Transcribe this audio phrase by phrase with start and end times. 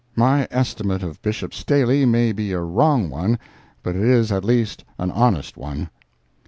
[0.15, 3.37] My estimate of Bishop Staley may be a wrong one,
[3.83, 5.91] but it is at least an honest one.